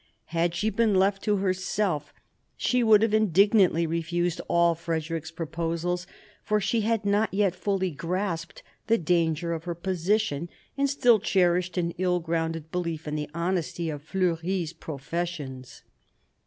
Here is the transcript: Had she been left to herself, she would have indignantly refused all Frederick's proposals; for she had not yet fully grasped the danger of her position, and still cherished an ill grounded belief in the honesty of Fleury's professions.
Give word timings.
Had 0.33 0.55
she 0.55 0.71
been 0.71 0.95
left 0.95 1.21
to 1.25 1.35
herself, 1.37 2.11
she 2.57 2.81
would 2.83 3.03
have 3.03 3.13
indignantly 3.13 3.85
refused 3.85 4.41
all 4.47 4.73
Frederick's 4.73 5.29
proposals; 5.29 6.07
for 6.43 6.59
she 6.59 6.81
had 6.81 7.05
not 7.05 7.31
yet 7.31 7.53
fully 7.53 7.91
grasped 7.91 8.63
the 8.87 8.97
danger 8.97 9.53
of 9.53 9.65
her 9.65 9.75
position, 9.75 10.49
and 10.75 10.89
still 10.89 11.19
cherished 11.19 11.77
an 11.77 11.91
ill 11.99 12.19
grounded 12.19 12.71
belief 12.71 13.07
in 13.07 13.13
the 13.15 13.29
honesty 13.35 13.91
of 13.91 14.01
Fleury's 14.01 14.73
professions. 14.73 15.83